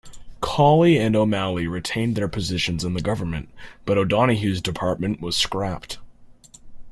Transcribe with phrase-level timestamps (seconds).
[0.41, 3.49] Colley and O'Malley retained their positions in the government,
[3.85, 5.99] but O'Donoghue's department was scrapped.